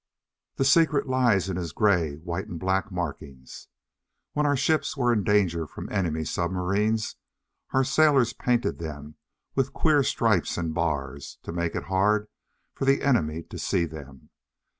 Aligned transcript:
The 0.55 0.65
secret 0.65 1.05
lies 1.05 1.47
in 1.47 1.57
his 1.57 1.71
grey, 1.73 2.15
white 2.15 2.47
and 2.47 2.59
black 2.59 2.91
markings. 2.91 3.67
When 4.33 4.47
our 4.47 4.57
ships 4.57 4.97
were 4.97 5.13
in 5.13 5.23
danger 5.23 5.67
from 5.67 5.91
enemy 5.91 6.25
submarines, 6.25 7.17
our 7.71 7.83
sailors 7.83 8.33
painted 8.33 8.79
them 8.79 9.17
with 9.53 9.73
queer 9.73 10.01
stripes 10.01 10.57
and 10.57 10.73
bars, 10.73 11.37
to 11.43 11.51
make 11.51 11.75
it 11.75 11.83
hard 11.83 12.29
for 12.73 12.83
the 12.85 13.03
enemy 13.03 13.43
to 13.43 13.59
see 13.59 13.85
them. 13.85 14.31